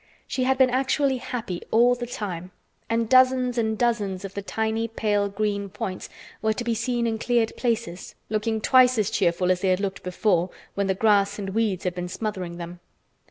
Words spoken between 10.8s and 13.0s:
the grass and weeds had been smothering them.